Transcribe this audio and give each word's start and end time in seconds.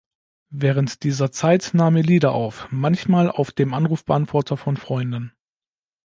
Während 0.49 1.03
dieser 1.03 1.31
Zeit 1.31 1.75
nahm 1.75 1.95
er 1.95 2.01
Lieder 2.01 2.31
auf, 2.31 2.65
manchmal 2.71 3.29
auf 3.29 3.51
dem 3.51 3.71
Anrufbeantworter 3.75 4.57
von 4.57 4.75
Freunden. 4.75 5.31